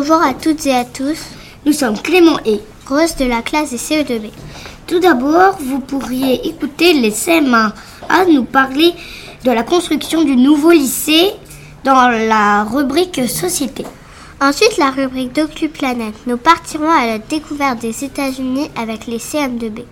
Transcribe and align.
Bonjour 0.00 0.22
à 0.22 0.32
toutes 0.32 0.64
et 0.64 0.76
à 0.76 0.84
tous. 0.84 1.18
Nous 1.66 1.72
sommes 1.72 2.00
Clément 2.00 2.38
et 2.46 2.60
Rose 2.86 3.16
de 3.16 3.24
la 3.24 3.42
classe 3.42 3.70
des 3.72 3.78
CE2B. 3.78 4.30
Tout 4.86 5.00
d'abord, 5.00 5.58
vous 5.60 5.80
pourriez 5.80 6.46
écouter 6.46 6.92
les 6.92 7.10
CM1 7.10 7.72
à 8.08 8.24
nous 8.26 8.44
parler 8.44 8.94
de 9.44 9.50
la 9.50 9.64
construction 9.64 10.22
du 10.22 10.36
nouveau 10.36 10.70
lycée 10.70 11.32
dans 11.82 12.10
la 12.10 12.62
rubrique 12.62 13.28
Société. 13.28 13.84
Ensuite, 14.40 14.76
la 14.76 14.92
rubrique 14.92 15.34
DocuPlanet. 15.34 16.12
Nous 16.28 16.36
partirons 16.36 16.92
à 16.92 17.04
la 17.04 17.18
découverte 17.18 17.80
des 17.80 18.04
États-Unis 18.04 18.70
avec 18.76 19.08
les 19.08 19.18
CM2B. 19.18 19.82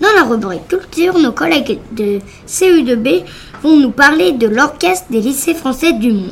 Dans 0.00 0.12
la 0.14 0.22
rubrique 0.22 0.68
Culture, 0.68 1.18
nos 1.18 1.32
collègues 1.32 1.80
de 1.90 2.20
CE2B 2.46 3.24
vont 3.64 3.76
nous 3.78 3.90
parler 3.90 4.30
de 4.30 4.46
l'orchestre 4.46 5.06
des 5.10 5.20
lycées 5.20 5.54
français 5.54 5.92
du 5.92 6.12
monde. 6.12 6.30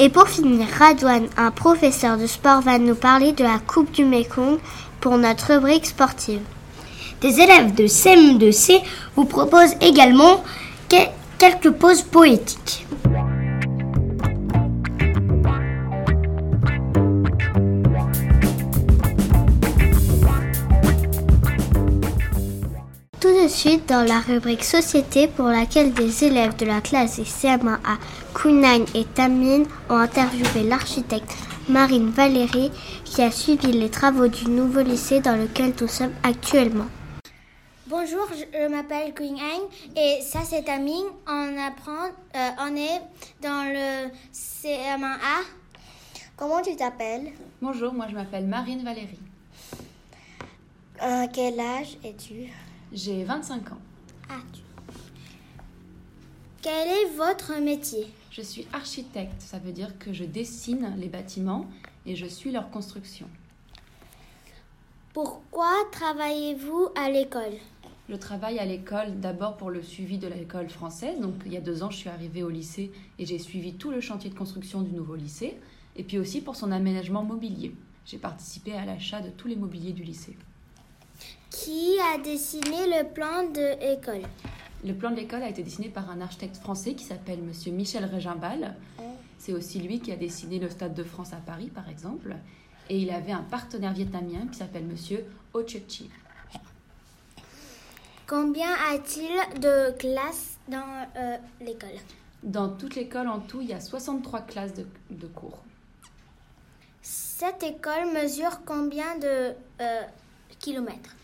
Et 0.00 0.10
pour 0.10 0.28
finir, 0.28 0.66
Radouane, 0.78 1.26
un 1.36 1.50
professeur 1.50 2.16
de 2.18 2.28
sport, 2.28 2.60
va 2.60 2.78
nous 2.78 2.94
parler 2.94 3.32
de 3.32 3.42
la 3.42 3.58
Coupe 3.58 3.90
du 3.90 4.04
Mekong 4.04 4.58
pour 5.00 5.18
notre 5.18 5.54
rubrique 5.54 5.86
sportive. 5.86 6.40
Des 7.20 7.40
élèves 7.40 7.74
de 7.74 7.84
CM2C 7.84 8.80
vous 9.16 9.24
proposent 9.24 9.74
également 9.80 10.44
quelques 11.38 11.72
pauses 11.72 12.02
poétiques. 12.02 12.86
De 23.48 23.52
suite 23.52 23.88
dans 23.88 24.06
la 24.06 24.20
rubrique 24.20 24.62
Société 24.62 25.26
pour 25.26 25.46
laquelle 25.46 25.94
des 25.94 26.24
élèves 26.24 26.56
de 26.56 26.66
la 26.66 26.82
classe 26.82 27.16
des 27.16 27.24
CM1 27.24 27.78
à 27.82 27.96
Kunai 28.34 28.84
et 28.94 29.06
Tamine 29.06 29.64
ont 29.88 29.96
interviewé 29.96 30.68
l'architecte 30.68 31.34
Marine 31.66 32.10
Valérie 32.10 32.70
qui 33.06 33.22
a 33.22 33.30
suivi 33.30 33.72
les 33.72 33.88
travaux 33.88 34.28
du 34.28 34.50
nouveau 34.50 34.82
lycée 34.82 35.20
dans 35.20 35.34
lequel 35.34 35.72
nous 35.80 35.88
sommes 35.88 36.12
actuellement. 36.22 36.88
Bonjour, 37.86 38.28
je 38.34 38.68
m'appelle 38.68 39.14
Queen 39.14 39.38
et 39.96 40.20
ça 40.20 40.40
c'est 40.44 40.64
Tamine. 40.64 41.06
On 41.26 41.56
apprend, 41.58 42.04
euh, 42.36 42.50
on 42.60 42.76
est 42.76 43.00
dans 43.40 43.64
le 43.64 44.10
CM1A. 44.30 45.44
Comment 46.36 46.60
tu 46.60 46.76
t'appelles? 46.76 47.32
Bonjour, 47.62 47.94
moi 47.94 48.08
je 48.10 48.14
m'appelle 48.14 48.46
Marine 48.46 48.84
Valérie. 48.84 49.18
À 51.00 51.26
quel 51.28 51.58
âge 51.58 51.96
es-tu? 52.04 52.52
J'ai 52.92 53.24
25 53.24 53.72
ans. 53.72 53.78
Ah, 54.30 54.40
tu... 54.52 54.62
Quel 56.62 56.88
est 56.88 57.16
votre 57.16 57.60
métier? 57.60 58.06
Je 58.30 58.42
suis 58.42 58.66
architecte, 58.72 59.40
ça 59.40 59.58
veut 59.58 59.72
dire 59.72 59.98
que 59.98 60.12
je 60.12 60.24
dessine 60.24 60.94
les 60.96 61.08
bâtiments 61.08 61.66
et 62.06 62.16
je 62.16 62.26
suis 62.26 62.50
leur 62.50 62.70
construction. 62.70 63.28
Pourquoi 65.12 65.72
travaillez-vous 65.92 66.88
à 66.94 67.10
l'école? 67.10 67.54
Je 68.08 68.16
travaille 68.16 68.58
à 68.58 68.64
l'école 68.64 69.20
d'abord 69.20 69.56
pour 69.56 69.70
le 69.70 69.82
suivi 69.82 70.16
de 70.16 70.28
l'école 70.28 70.70
française. 70.70 71.20
Donc 71.20 71.34
il 71.44 71.52
y 71.52 71.56
a 71.56 71.60
deux 71.60 71.82
ans, 71.82 71.90
je 71.90 71.98
suis 71.98 72.08
arrivée 72.08 72.42
au 72.42 72.48
lycée 72.48 72.90
et 73.18 73.26
j'ai 73.26 73.38
suivi 73.38 73.74
tout 73.74 73.90
le 73.90 74.00
chantier 74.00 74.30
de 74.30 74.34
construction 74.34 74.80
du 74.80 74.92
nouveau 74.92 75.14
lycée. 75.14 75.58
Et 75.96 76.04
puis 76.04 76.18
aussi 76.18 76.40
pour 76.40 76.56
son 76.56 76.72
aménagement 76.72 77.22
mobilier. 77.22 77.74
J'ai 78.06 78.18
participé 78.18 78.72
à 78.72 78.86
l'achat 78.86 79.20
de 79.20 79.30
tous 79.30 79.48
les 79.48 79.56
mobiliers 79.56 79.92
du 79.92 80.04
lycée. 80.04 80.36
A 82.14 82.16
dessiné 82.16 82.86
le 82.86 83.12
plan 83.12 83.42
de 83.50 83.78
l'école 83.80 84.22
Le 84.82 84.94
plan 84.94 85.10
de 85.10 85.16
l'école 85.16 85.42
a 85.42 85.50
été 85.50 85.62
dessiné 85.62 85.90
par 85.90 86.08
un 86.10 86.22
architecte 86.22 86.56
français 86.56 86.94
qui 86.94 87.04
s'appelle 87.04 87.40
Monsieur 87.42 87.70
Michel 87.70 88.04
Régimbal. 88.06 88.74
C'est 89.36 89.52
aussi 89.52 89.78
lui 89.80 90.00
qui 90.00 90.10
a 90.10 90.16
dessiné 90.16 90.58
le 90.58 90.70
Stade 90.70 90.94
de 90.94 91.02
France 91.02 91.34
à 91.34 91.36
Paris, 91.36 91.70
par 91.74 91.86
exemple. 91.90 92.34
Et 92.88 92.98
il 92.98 93.10
avait 93.10 93.32
un 93.32 93.42
partenaire 93.42 93.92
vietnamien 93.92 94.46
qui 94.50 94.56
s'appelle 94.56 94.84
Monsieur 94.84 95.26
Ho 95.52 95.62
Chi. 95.66 96.08
Combien 98.26 98.72
a-t-il 98.90 99.60
de 99.60 99.90
classes 99.98 100.56
dans 100.68 101.06
euh, 101.16 101.36
l'école? 101.60 101.98
Dans 102.42 102.70
toute 102.70 102.94
l'école 102.94 103.28
en 103.28 103.40
tout, 103.40 103.60
il 103.60 103.68
y 103.68 103.74
a 103.74 103.80
63 103.80 104.40
classes 104.42 104.72
de, 104.72 104.86
de 105.10 105.26
cours. 105.26 105.58
Cette 107.02 107.62
école 107.62 108.12
mesure 108.14 108.60
combien 108.64 109.18
de 109.18 109.52
euh, 109.82 110.02
kilomètres? 110.58 111.17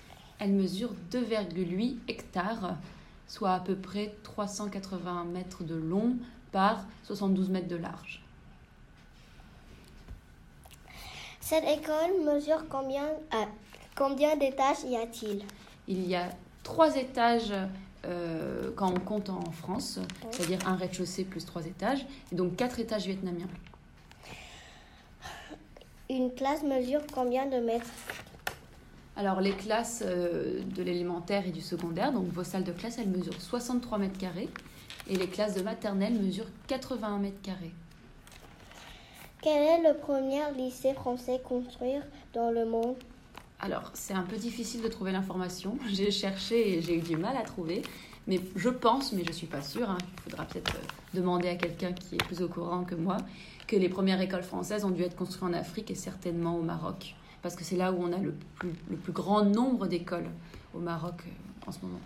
Elle 0.45 0.53
mesure 0.53 0.91
2,8 1.11 2.01
hectares, 2.07 2.77
soit 3.27 3.55
à 3.55 3.61
peu 3.61 3.75
près 3.77 4.15
380 4.25 5.25
mètres 5.25 5.65
de 5.65 5.75
long 5.75 6.19
par 6.53 6.85
72 7.05 7.49
mètres 7.49 7.69
de 7.69 7.77
large. 7.77 8.23
Cette 11.41 11.65
école 11.65 12.27
mesure 12.27 12.63
combien, 12.69 13.07
euh, 13.07 13.45
combien 13.97 14.37
d'étages 14.37 14.85
y 14.85 14.97
a-t-il? 14.97 15.45
Il 15.89 16.07
y 16.07 16.15
a 16.15 16.29
trois 16.63 16.95
étages 16.95 17.55
euh, 18.05 18.71
quand 18.77 18.93
on 18.93 19.01
compte 19.01 19.31
en 19.31 19.51
France, 19.51 19.99
c'est-à-dire 20.31 20.59
un 20.69 20.77
rez-de-chaussée 20.77 21.25
plus 21.25 21.47
trois 21.47 21.65
étages, 21.65 22.05
et 22.31 22.35
donc 22.35 22.57
quatre 22.57 22.81
étages 22.81 23.07
vietnamiens. 23.07 23.49
Une 26.11 26.35
classe 26.35 26.63
mesure 26.63 27.01
combien 27.15 27.47
de 27.47 27.57
mètres? 27.61 27.89
Alors 29.17 29.41
les 29.41 29.53
classes 29.53 30.03
euh, 30.05 30.61
de 30.75 30.83
l'élémentaire 30.83 31.47
et 31.47 31.53
du 31.53 31.61
secondaire, 31.61 32.13
donc 32.13 32.27
vos 32.29 32.43
salles 32.43 32.65
de 32.65 32.73
classe, 32.73 32.99
elles 32.99 33.09
mesurent 33.09 33.41
63 33.41 33.99
mètres 33.99 34.19
carrés, 34.19 34.49
et 35.09 35.17
les 35.17 35.29
classes 35.29 35.55
de 35.55 35.63
maternelle 35.63 36.15
mesurent 36.15 36.51
81 36.67 37.19
mètres 37.19 37.41
carrés. 37.43 37.73
Quel 39.41 39.63
est 39.63 39.89
le 39.89 39.97
premier 39.99 40.41
lycée 40.57 40.95
français 40.95 41.41
construit 41.45 42.01
dans 42.33 42.51
le 42.51 42.65
monde? 42.65 42.97
Alors, 43.61 43.91
c'est 43.95 44.15
un 44.15 44.23
peu 44.23 44.37
difficile 44.37 44.83
de 44.83 44.89
trouver 44.89 45.13
l'information. 45.13 45.79
J'ai 45.93 46.11
cherché 46.11 46.77
et 46.77 46.83
j'ai 46.83 46.97
eu 46.97 47.01
du 47.01 47.17
mal 47.17 47.37
à 47.37 47.43
trouver. 47.43 47.83
Mais 48.27 48.41
je 48.57 48.71
pense, 48.71 49.13
mais 49.13 49.23
je 49.23 49.29
ne 49.29 49.35
suis 49.35 49.47
pas 49.47 49.61
sûre, 49.61 49.91
hein, 49.91 49.99
il 50.01 50.31
faudra 50.31 50.47
peut-être 50.47 50.75
euh, 50.77 50.87
demander 51.13 51.49
à 51.49 51.57
quelqu'un 51.57 51.93
qui 51.93 52.15
est 52.15 52.25
plus 52.25 52.41
au 52.41 52.49
courant 52.49 52.85
que 52.85 52.95
moi, 52.95 53.19
que 53.67 53.77
les 53.77 53.91
premières 53.91 54.21
écoles 54.23 54.43
françaises 54.43 54.85
ont 54.87 54.91
dû 54.91 55.03
être 55.03 55.15
construites 55.15 55.43
en 55.43 55.53
Afrique 55.53 55.91
et 55.91 55.95
certainement 55.95 56.57
au 56.57 56.63
Maroc. 56.63 57.15
Parce 57.45 57.57
que 57.57 57.63
c'est 57.63 57.77
là 57.77 57.93
où 57.93 57.97
on 58.03 58.11
a 58.11 58.17
le 58.17 58.33
plus, 58.59 58.73
le 58.89 58.97
plus 58.97 59.13
grand 59.13 59.45
nombre 59.45 59.87
d'écoles 59.87 60.31
au 60.75 60.79
Maroc 60.79 61.17
euh, 61.27 61.69
en 61.69 61.73
ce 61.73 61.79
moment. 61.83 62.01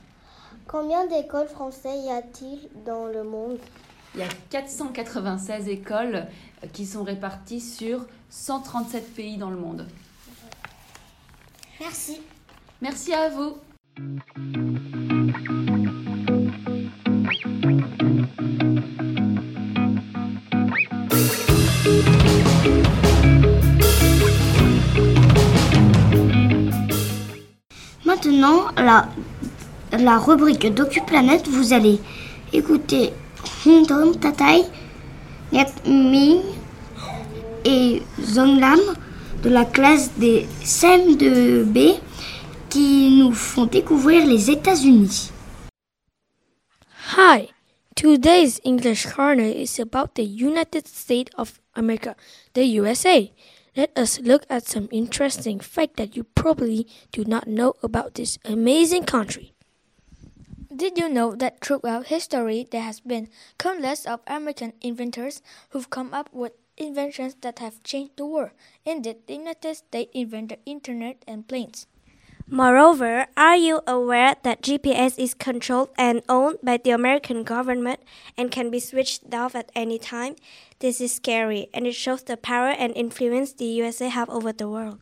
Combien 0.66 1.06
d'écoles 1.06 1.47
françaises 1.47 2.04
y 2.04 2.10
a-t-il 2.10 2.69
dans 2.84 3.06
le 3.06 3.22
monde? 3.22 3.59
Il 4.15 4.21
y 4.21 4.25
a 4.25 4.28
496 4.50 5.69
écoles 5.69 6.27
qui 6.72 6.84
sont 6.87 7.04
réparties 7.04 7.60
sur 7.60 8.04
137 8.31 9.15
pays 9.15 9.37
dans 9.37 9.50
le 9.50 9.59
monde. 9.59 9.87
Merci. 11.78 12.21
Merci 12.82 13.15
à 13.15 13.28
vous. 13.28 13.59
Maintenant, 28.38 28.71
la, 28.76 29.09
la 29.99 30.19
rubrique 30.19 30.72
DocuPlanet, 30.72 31.43
vous 31.49 31.72
allez 31.72 31.99
écouter 32.53 33.12
Hindon 33.66 34.12
Tatai, 34.12 34.62
Nyat 35.53 35.72
Ming 35.84 36.43
et 37.65 38.00
Zonglam 38.22 38.78
de 39.42 39.48
la 39.48 39.65
classe 39.65 40.13
des 40.18 40.47
CM2B 40.63 41.97
qui 42.71 43.18
nous 43.18 43.33
font 43.33 43.66
découvrir 43.66 44.24
les 44.24 44.53
États-Unis. 44.53 45.33
Hi, 47.16 47.48
today's 47.97 48.60
English 48.65 49.07
corner 49.07 49.48
is 49.48 49.80
about 49.80 50.15
the 50.15 50.22
United 50.22 50.86
States 50.86 51.33
of 51.36 51.59
America, 51.74 52.15
the 52.54 52.63
USA. 52.78 53.33
Let 53.76 53.97
us 53.97 54.20
look 54.20 54.44
at 54.50 54.66
some 54.66 54.88
interesting 54.91 55.60
facts 55.60 55.94
that 55.97 56.16
you 56.16 56.24
probably 56.24 56.86
do 57.12 57.24
not 57.24 57.47
know 57.47 57.74
about 57.82 58.15
this 58.15 58.38
amazing 58.44 59.04
country. 59.04 59.53
Did 60.74 60.98
you 60.98 61.09
know 61.09 61.34
that 61.34 61.60
throughout 61.60 62.06
history 62.06 62.66
there 62.70 62.82
has 62.82 63.00
been 63.00 63.28
countless 63.59 64.06
of 64.06 64.20
American 64.26 64.72
inventors 64.80 65.42
who've 65.70 65.91
come 65.91 66.15
up 66.15 66.28
with 66.32 66.53
inventions 66.76 67.36
that 67.41 67.59
have 67.59 67.82
changed 67.82 68.16
the 68.16 68.26
world? 68.26 68.50
Indeed, 68.84 69.26
the 69.26 69.34
United 69.34 69.74
States 69.74 70.10
invented 70.15 70.60
internet 70.66 71.24
and 71.26 71.48
planes. 71.48 71.86
Moreover, 72.50 73.27
are 73.36 73.56
you 73.56 73.83
aware 73.86 74.34
that 74.42 74.62
GPS 74.62 75.18
is 75.18 75.34
controlled 75.34 75.91
and 75.98 76.22
owned 76.30 76.56
by 76.62 76.78
the 76.78 76.92
American 76.92 77.45
government 77.45 78.00
and 78.39 78.50
can 78.50 78.71
be 78.71 78.80
switched 78.80 79.34
off 79.34 79.54
at 79.54 79.71
any 79.74 79.98
time? 79.98 80.34
This 80.78 80.98
is 80.98 81.15
scary 81.15 81.68
and 81.74 81.86
it 81.86 81.95
shows 81.95 82.22
the 82.22 82.39
power 82.39 82.68
and 82.68 82.97
influence 82.97 83.53
the 83.53 83.66
USA 83.66 84.09
have 84.09 84.30
over 84.30 84.50
the 84.50 84.66
world. 84.66 84.98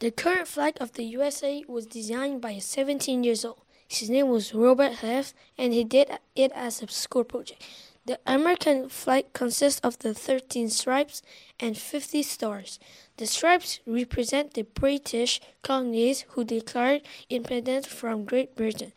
The 0.00 0.10
current 0.10 0.46
flag 0.46 0.76
of 0.78 0.92
the 0.92 1.04
USA 1.04 1.64
was 1.66 1.86
designed 1.86 2.42
by 2.42 2.50
a 2.50 2.60
17 2.60 3.24
years 3.24 3.42
old. 3.42 3.62
His 3.88 4.10
name 4.10 4.28
was 4.28 4.52
Robert 4.52 4.96
Heft 4.96 5.32
and 5.56 5.72
he 5.72 5.84
did 5.84 6.10
it 6.34 6.52
as 6.54 6.82
a 6.82 6.88
school 6.88 7.24
project. 7.24 7.64
The 8.06 8.20
American 8.24 8.88
flag 8.88 9.32
consists 9.32 9.80
of 9.80 9.98
the 9.98 10.14
13 10.14 10.70
stripes 10.70 11.22
and 11.58 11.76
50 11.76 12.22
stars. 12.22 12.78
The 13.16 13.26
stripes 13.26 13.80
represent 13.84 14.54
the 14.54 14.62
British 14.62 15.40
colonies 15.62 16.24
who 16.28 16.44
declared 16.44 17.02
independence 17.28 17.88
from 17.88 18.24
Great 18.24 18.54
Britain, 18.54 18.92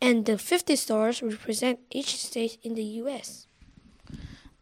and 0.00 0.24
the 0.24 0.38
50 0.38 0.76
stars 0.76 1.22
represent 1.22 1.80
each 1.90 2.16
state 2.16 2.56
in 2.62 2.74
the 2.74 2.84
US. 3.04 3.48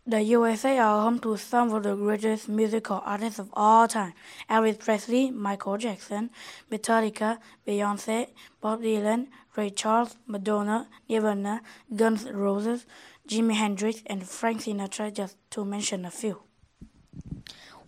The 0.05 0.23
USA 0.23 0.79
are 0.79 1.03
home 1.03 1.21
to 1.21 1.37
some 1.37 1.73
of 1.73 1.83
the 1.85 1.95
greatest 1.95 2.49
musical 2.49 3.03
artists 3.05 3.39
of 3.39 3.51
all 3.53 3.89
time 3.89 4.15
Elvis 4.51 4.79
Presley, 4.79 5.31
Michael 5.31 5.79
Jackson, 5.79 6.31
Metallica, 6.71 7.39
Beyonce, 7.67 8.29
Bob 8.61 8.83
Dylan, 8.83 9.27
Ray 9.57 9.71
Charles, 9.71 10.17
Madonna, 10.27 10.89
Nirvana, 11.09 11.61
Guns 11.95 12.25
N' 12.25 12.37
Roses, 12.37 12.87
Jimi 13.27 13.55
Hendrix, 13.55 14.03
and 14.07 14.27
Frank 14.27 14.63
Sinatra, 14.63 15.13
just 15.13 15.37
to 15.51 15.65
mention 15.65 16.05
a 16.05 16.11
few. 16.11 16.43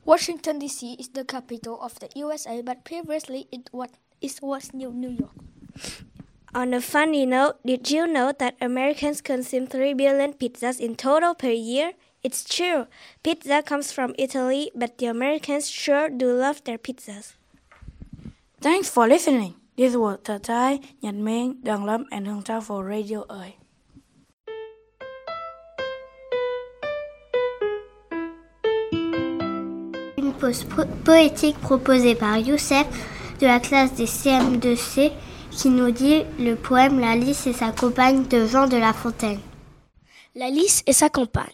Washington, 0.04 0.58
D.C. 0.58 0.96
is 0.98 1.08
the 1.08 1.24
capital 1.24 1.80
of 1.82 1.98
the 2.00 2.08
USA, 2.16 2.62
but 2.62 2.84
previously 2.84 3.46
it 3.52 3.68
was, 3.72 3.90
it 4.20 4.38
was 4.42 4.72
New, 4.72 4.90
New 4.90 5.10
York. 5.10 5.34
On 6.54 6.72
a 6.72 6.80
funny 6.80 7.26
note, 7.26 7.56
did 7.64 7.90
you 7.90 8.06
know 8.06 8.32
that 8.38 8.56
Americans 8.60 9.20
consume 9.20 9.66
3 9.66 9.92
billion 9.94 10.32
pizzas 10.32 10.80
in 10.80 10.96
total 10.96 11.34
per 11.34 11.50
year? 11.50 11.92
It's 12.22 12.42
true. 12.42 12.86
Pizza 13.22 13.62
comes 13.62 13.92
from 13.92 14.14
Italy, 14.18 14.70
but 14.74 14.98
the 14.98 15.06
Americans 15.06 15.68
sure 15.68 16.08
do 16.08 16.32
love 16.32 16.64
their 16.64 16.78
pizzas. 16.78 17.34
Thanks 18.60 18.88
for 18.88 19.06
listening. 19.06 19.54
This 19.76 19.94
was 19.94 20.18
Thật 20.24 20.42
Thái, 20.42 20.78
Nhật 21.02 21.14
Minh, 21.14 21.54
Đằng 21.62 21.84
Lâm, 21.84 22.04
and 22.10 22.26
Hương 22.26 22.42
Trao 22.42 22.60
for 22.60 22.82
Radio 22.82 23.24
ơi. 23.28 23.52
Poétique 31.04 31.58
proposée 31.58 32.14
par 32.14 32.38
Youssef 32.38 32.86
de 33.40 33.46
la 33.46 33.60
classe 33.60 33.92
des 33.94 34.06
CM2C 34.06 35.12
qui 35.50 35.68
nous 35.68 35.90
dit 35.90 36.22
le 36.38 36.54
poème 36.54 37.00
La 37.00 37.16
Lys 37.16 37.46
et 37.46 37.52
sa 37.52 37.72
compagne 37.72 38.24
de 38.24 38.46
Jean 38.46 38.68
de 38.68 38.76
La 38.76 38.92
Fontaine. 38.92 39.40
La 40.34 40.50
lys 40.50 40.84
et 40.86 40.92
sa 40.92 41.08
compagne. 41.08 41.44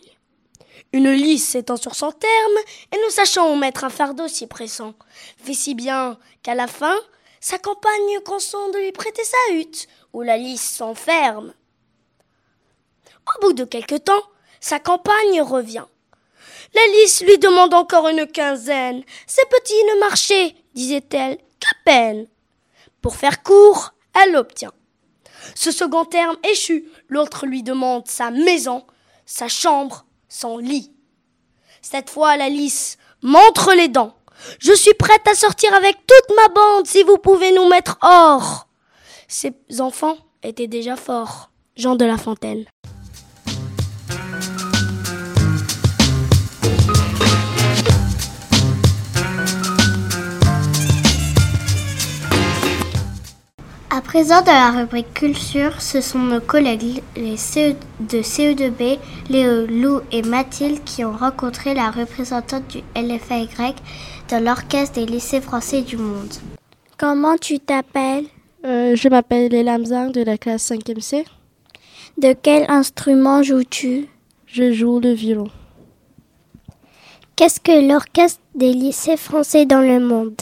Une 0.92 1.10
lys 1.10 1.38
s'étend 1.38 1.76
sur 1.76 1.94
son 1.94 2.12
terme, 2.12 2.58
et 2.92 2.96
nous 3.02 3.10
sachons 3.10 3.56
mettre 3.56 3.84
un 3.84 3.88
fardeau 3.88 4.28
si 4.28 4.46
pressant, 4.46 4.94
fait 5.38 5.54
si 5.54 5.74
bien 5.74 6.18
qu'à 6.42 6.54
la 6.54 6.66
fin, 6.66 6.94
sa 7.40 7.58
compagne 7.58 8.20
consent 8.24 8.68
de 8.70 8.78
lui 8.78 8.92
prêter 8.92 9.24
sa 9.24 9.54
hutte, 9.54 9.88
où 10.12 10.20
la 10.20 10.36
lys 10.36 10.60
s'enferme. 10.60 11.54
Au 13.26 13.40
bout 13.40 13.52
de 13.54 13.64
quelque 13.64 13.96
temps, 13.96 14.22
sa 14.60 14.78
compagne 14.78 15.40
revient. 15.40 15.86
La 16.74 16.86
lys 16.88 17.22
lui 17.22 17.38
demande 17.38 17.72
encore 17.72 18.08
une 18.08 18.26
quinzaine. 18.26 19.04
Ces 19.26 19.44
petits 19.46 19.84
ne 19.94 20.00
marchaient, 20.00 20.54
disait-elle, 20.74 21.38
qu'à 21.60 21.76
peine. 21.84 22.26
Pour 23.00 23.16
faire 23.16 23.42
court, 23.42 23.94
elle 24.20 24.32
l'obtient. 24.32 24.72
Ce 25.54 25.70
second 25.70 26.04
terme 26.04 26.36
échu, 26.50 26.88
l'autre 27.08 27.46
lui 27.46 27.62
demande 27.62 28.08
sa 28.08 28.30
maison, 28.30 28.84
sa 29.26 29.48
chambre, 29.48 30.06
son 30.28 30.58
lit. 30.58 30.92
Cette 31.82 32.10
fois, 32.10 32.36
la 32.36 32.48
lys 32.48 32.96
montre 33.22 33.72
les 33.74 33.88
dents. 33.88 34.16
Je 34.58 34.72
suis 34.72 34.94
prête 34.94 35.26
à 35.28 35.34
sortir 35.34 35.72
avec 35.74 35.96
toute 36.06 36.36
ma 36.36 36.48
bande 36.48 36.86
si 36.86 37.02
vous 37.02 37.18
pouvez 37.18 37.52
nous 37.52 37.68
mettre 37.68 37.98
hors. 38.02 38.66
Ces 39.28 39.52
enfants 39.80 40.16
étaient 40.42 40.66
déjà 40.66 40.96
forts. 40.96 41.50
Jean 41.76 41.96
de 41.96 42.04
La 42.04 42.18
Fontaine. 42.18 42.64
Présent, 54.04 54.42
dans 54.42 54.52
la 54.52 54.70
rubrique 54.70 55.12
culture, 55.14 55.80
ce 55.80 56.00
sont 56.00 56.18
nos 56.18 56.40
collègues 56.40 57.02
les 57.16 57.36
CE 57.36 57.74
de 57.98 58.18
CE2B, 58.18 58.98
Léo, 59.28 59.66
Lou 59.66 60.00
et 60.12 60.22
Mathilde 60.22 60.84
qui 60.84 61.04
ont 61.04 61.16
rencontré 61.16 61.74
la 61.74 61.90
représentante 61.90 62.68
du 62.68 62.78
LFAY 62.94 63.48
dans 64.28 64.44
l'orchestre 64.44 65.00
des 65.00 65.06
lycées 65.06 65.40
français 65.40 65.82
du 65.82 65.96
monde. 65.96 66.32
Comment 66.98 67.36
tu 67.36 67.58
t'appelles? 67.58 68.26
Euh, 68.64 68.94
je 68.94 69.08
m'appelle 69.08 69.50
Léla 69.50 69.78
Mzang 69.78 70.12
de 70.12 70.22
la 70.22 70.38
classe 70.38 70.70
5e 70.70 71.00
C. 71.00 71.24
De 72.18 72.34
quel 72.40 72.70
instrument 72.70 73.42
joues-tu? 73.42 74.08
Je 74.46 74.72
joue 74.72 75.00
le 75.00 75.12
violon. 75.12 75.48
Qu'est-ce 77.36 77.58
que 77.58 77.88
l'orchestre 77.88 78.40
des 78.54 78.72
lycées 78.72 79.16
français 79.16 79.66
dans 79.66 79.80
le 79.80 79.98
monde? 79.98 80.40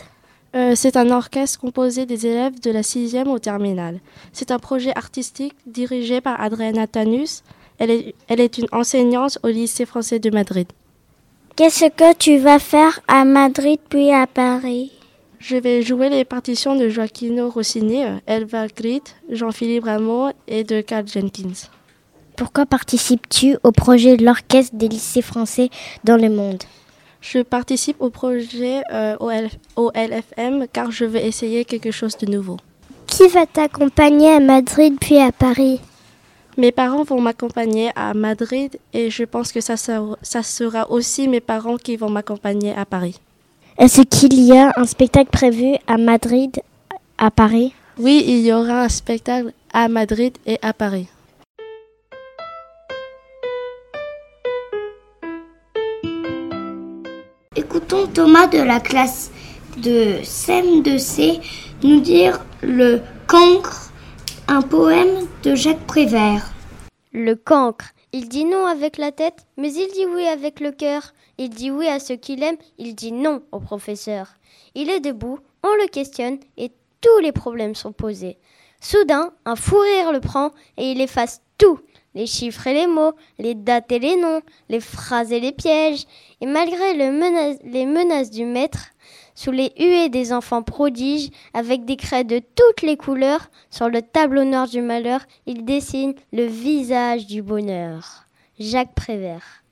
Euh, 0.54 0.74
c'est 0.74 0.96
un 0.96 1.10
orchestre 1.10 1.60
composé 1.60 2.04
des 2.04 2.26
élèves 2.26 2.60
de 2.60 2.70
la 2.70 2.82
6e 2.82 3.28
au 3.28 3.38
terminal. 3.38 4.00
C'est 4.32 4.50
un 4.50 4.58
projet 4.58 4.92
artistique 4.96 5.54
dirigé 5.66 6.20
par 6.20 6.40
Adriana 6.40 6.86
Tanus. 6.86 7.42
Elle 7.78 7.90
est, 7.90 8.14
elle 8.28 8.40
est 8.40 8.58
une 8.58 8.68
enseignante 8.70 9.38
au 9.42 9.48
lycée 9.48 9.86
français 9.86 10.18
de 10.18 10.30
Madrid. 10.30 10.66
Qu'est-ce 11.56 11.86
que 11.86 12.14
tu 12.14 12.36
vas 12.38 12.58
faire 12.58 13.00
à 13.08 13.24
Madrid 13.24 13.80
puis 13.88 14.12
à 14.12 14.26
Paris? 14.26 14.92
Je 15.38 15.56
vais 15.56 15.82
jouer 15.82 16.08
les 16.08 16.24
partitions 16.24 16.76
de 16.76 16.88
Joaquino 16.88 17.50
Rossini, 17.50 18.04
euh, 18.04 18.18
Elva 18.26 18.68
Grit, 18.68 19.02
Jean-Philippe 19.30 19.84
Rameau 19.84 20.28
et 20.46 20.64
de 20.64 20.82
Carl 20.82 21.08
Jenkins. 21.08 21.68
Pourquoi 22.36 22.64
participes-tu 22.64 23.56
au 23.62 23.72
projet 23.72 24.16
de 24.16 24.24
l'orchestre 24.24 24.76
des 24.76 24.88
lycées 24.88 25.22
français 25.22 25.68
dans 26.04 26.16
le 26.16 26.30
monde? 26.30 26.62
Je 27.22 27.38
participe 27.42 27.96
au 28.00 28.10
projet 28.10 28.82
euh, 28.92 29.16
au, 29.20 29.30
L- 29.30 29.48
au 29.76 29.90
LFM 29.94 30.66
car 30.72 30.90
je 30.90 31.04
veux 31.04 31.20
essayer 31.20 31.64
quelque 31.64 31.90
chose 31.90 32.16
de 32.18 32.26
nouveau. 32.30 32.56
Qui 33.06 33.28
va 33.28 33.46
t'accompagner 33.46 34.30
à 34.32 34.40
Madrid 34.40 34.94
puis 35.00 35.18
à 35.18 35.30
Paris? 35.32 35.80
Mes 36.58 36.72
parents 36.72 37.04
vont 37.04 37.20
m'accompagner 37.20 37.90
à 37.96 38.12
Madrid 38.12 38.76
et 38.92 39.08
je 39.08 39.24
pense 39.24 39.52
que 39.52 39.60
ça, 39.60 39.76
sera- 39.76 40.18
ça 40.20 40.42
sera 40.42 40.90
aussi 40.90 41.28
mes 41.28 41.40
parents 41.40 41.76
qui 41.76 41.96
vont 41.96 42.10
m'accompagner 42.10 42.74
à 42.74 42.84
Paris. 42.84 43.18
Est-ce 43.78 44.02
qu'il 44.02 44.34
y 44.42 44.52
a 44.58 44.72
un 44.76 44.84
spectacle 44.84 45.30
prévu 45.30 45.76
à 45.86 45.96
Madrid, 45.96 46.60
à 47.16 47.30
Paris? 47.30 47.72
Oui, 47.98 48.22
il 48.26 48.40
y 48.40 48.52
aura 48.52 48.82
un 48.82 48.88
spectacle 48.88 49.52
à 49.72 49.88
Madrid 49.88 50.36
et 50.44 50.58
à 50.60 50.72
Paris. 50.74 51.06
Écoutons 57.54 58.06
Thomas 58.06 58.46
de 58.46 58.62
la 58.62 58.80
classe 58.80 59.30
de 59.76 60.22
CM2C 60.22 61.38
nous 61.82 62.00
dire 62.00 62.40
le 62.62 63.02
cancre, 63.26 63.92
un 64.48 64.62
poème 64.62 65.28
de 65.42 65.54
Jacques 65.54 65.86
Prévert. 65.86 66.50
Le 67.12 67.34
cancre. 67.34 67.90
Il 68.14 68.30
dit 68.30 68.46
non 68.46 68.64
avec 68.64 68.96
la 68.96 69.12
tête, 69.12 69.46
mais 69.58 69.70
il 69.70 69.92
dit 69.92 70.06
oui 70.06 70.24
avec 70.24 70.60
le 70.60 70.72
cœur. 70.72 71.12
Il 71.36 71.50
dit 71.50 71.70
oui 71.70 71.88
à 71.88 72.00
ce 72.00 72.14
qu'il 72.14 72.42
aime, 72.42 72.56
il 72.78 72.94
dit 72.94 73.12
non 73.12 73.42
au 73.52 73.60
professeur. 73.60 74.28
Il 74.74 74.88
est 74.88 75.00
debout, 75.00 75.38
on 75.62 75.74
le 75.74 75.88
questionne 75.88 76.38
et 76.56 76.72
tous 77.02 77.18
les 77.20 77.32
problèmes 77.32 77.74
sont 77.74 77.92
posés. 77.92 78.38
Soudain, 78.80 79.30
un 79.44 79.56
fou 79.56 79.76
rire 79.78 80.10
le 80.10 80.20
prend 80.20 80.52
et 80.78 80.90
il 80.92 81.02
efface 81.02 81.42
tout. 81.58 81.80
Les 82.14 82.26
chiffres 82.26 82.66
et 82.66 82.74
les 82.74 82.86
mots, 82.86 83.12
les 83.38 83.54
dates 83.54 83.90
et 83.90 83.98
les 83.98 84.16
noms, 84.16 84.42
les 84.68 84.80
phrases 84.80 85.32
et 85.32 85.40
les 85.40 85.52
pièges. 85.52 86.04
Et 86.40 86.46
malgré 86.46 86.94
les 86.94 87.86
menaces 87.86 88.30
du 88.30 88.44
maître, 88.44 88.90
sous 89.34 89.50
les 89.50 89.72
huées 89.78 90.08
des 90.08 90.32
enfants 90.32 90.62
prodiges, 90.62 91.30
avec 91.54 91.84
des 91.84 91.96
craies 91.96 92.24
de 92.24 92.38
toutes 92.38 92.82
les 92.82 92.96
couleurs, 92.96 93.48
sur 93.70 93.88
le 93.88 94.02
tableau 94.02 94.44
noir 94.44 94.68
du 94.68 94.82
malheur, 94.82 95.20
il 95.46 95.64
dessine 95.64 96.14
le 96.32 96.44
visage 96.44 97.26
du 97.26 97.42
bonheur. 97.42 98.26
Jacques 98.58 98.94
Prévert. 98.94 99.62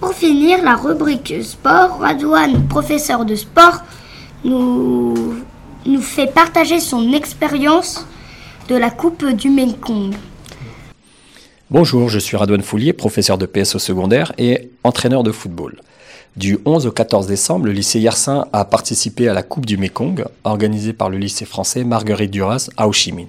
Pour 0.00 0.14
finir, 0.14 0.62
la 0.64 0.74
rubrique 0.74 1.34
sport, 1.42 2.00
Radouane, 2.00 2.66
professeur 2.66 3.24
de 3.24 3.36
sport, 3.36 3.82
nous, 4.44 5.36
nous 5.84 6.00
fait 6.00 6.26
partager 6.26 6.80
son 6.80 7.12
expérience 7.12 8.04
de 8.68 8.74
la 8.74 8.90
Coupe 8.90 9.24
du 9.32 9.50
Mekong. 9.50 10.14
Bonjour, 11.70 12.08
je 12.08 12.18
suis 12.18 12.36
Radouane 12.36 12.62
Foulier, 12.62 12.92
professeur 12.92 13.38
de 13.38 13.46
PS 13.46 13.78
secondaire 13.78 14.32
et 14.38 14.70
entraîneur 14.82 15.22
de 15.22 15.30
football. 15.30 15.80
Du 16.36 16.58
11 16.64 16.86
au 16.86 16.92
14 16.92 17.26
décembre, 17.26 17.66
le 17.66 17.72
lycée 17.72 18.00
Yersin 18.00 18.46
a 18.52 18.64
participé 18.64 19.28
à 19.28 19.34
la 19.34 19.42
Coupe 19.42 19.66
du 19.66 19.76
Mekong, 19.76 20.24
organisée 20.44 20.92
par 20.92 21.10
le 21.10 21.18
lycée 21.18 21.44
français 21.44 21.84
Marguerite 21.84 22.30
Duras 22.30 22.70
à 22.76 22.88
Ho 22.88 22.92
Chi 22.92 23.12
Minh. 23.12 23.28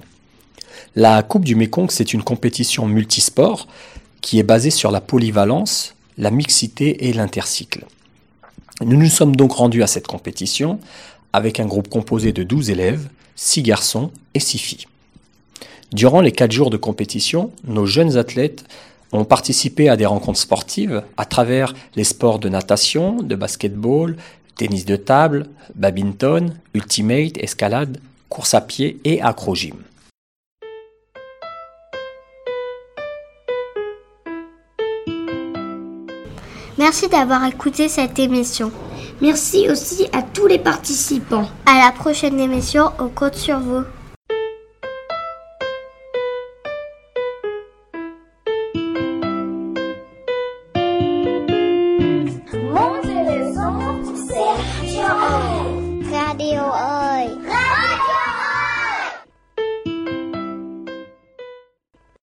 La 0.95 1.21
Coupe 1.21 1.45
du 1.45 1.55
Mekong, 1.55 1.91
c'est 1.91 2.13
une 2.13 2.23
compétition 2.23 2.87
multisport 2.87 3.67
qui 4.21 4.39
est 4.39 4.43
basée 4.43 4.71
sur 4.71 4.91
la 4.91 5.01
polyvalence 5.01 5.95
la 6.17 6.31
mixité 6.31 7.07
et 7.07 7.13
l'intercycle. 7.13 7.85
Nous 8.81 8.97
nous 8.97 9.09
sommes 9.09 9.35
donc 9.35 9.53
rendus 9.53 9.83
à 9.83 9.87
cette 9.87 10.07
compétition 10.07 10.79
avec 11.33 11.59
un 11.59 11.65
groupe 11.65 11.89
composé 11.89 12.31
de 12.31 12.43
12 12.43 12.69
élèves, 12.69 13.09
6 13.35 13.61
garçons 13.61 14.11
et 14.33 14.39
6 14.39 14.57
filles. 14.57 14.85
Durant 15.93 16.21
les 16.21 16.31
4 16.31 16.51
jours 16.51 16.69
de 16.69 16.77
compétition, 16.77 17.51
nos 17.65 17.85
jeunes 17.85 18.17
athlètes 18.17 18.65
ont 19.11 19.25
participé 19.25 19.89
à 19.89 19.95
des 19.95 20.05
rencontres 20.05 20.39
sportives 20.39 21.03
à 21.15 21.25
travers 21.25 21.73
les 21.95 22.03
sports 22.03 22.39
de 22.39 22.49
natation, 22.49 23.21
de 23.21 23.35
basketball, 23.35 24.17
tennis 24.55 24.85
de 24.85 24.95
table, 24.95 25.47
badminton, 25.75 26.55
ultimate, 26.73 27.37
escalade, 27.37 27.99
course 28.27 28.53
à 28.53 28.61
pied 28.61 28.99
et 29.05 29.21
acro-gym. 29.21 29.75
Merci 36.87 37.09
d'avoir 37.09 37.43
écouté 37.43 37.89
cette 37.89 38.17
émission. 38.17 38.71
Merci 39.19 39.69
aussi 39.69 40.07
à 40.13 40.21
tous 40.21 40.47
les 40.47 40.57
participants. 40.57 41.45
À 41.65 41.85
la 41.85 41.91
prochaine 41.91 42.39
émission, 42.39 42.93
on 42.97 43.09
compte 43.09 43.35
sur 43.35 43.59
vous. 43.59 43.83